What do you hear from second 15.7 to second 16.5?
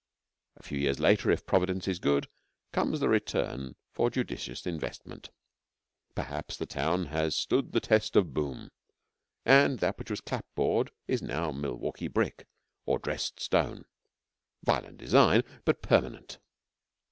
permanent.